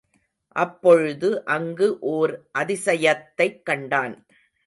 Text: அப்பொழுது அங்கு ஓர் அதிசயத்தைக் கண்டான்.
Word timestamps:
அப்பொழுது 0.55 1.45
அங்கு 1.45 1.99
ஓர் 1.99 2.45
அதிசயத்தைக் 2.59 3.61
கண்டான். 3.63 4.25